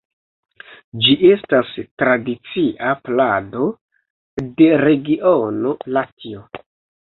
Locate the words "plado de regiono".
3.09-5.77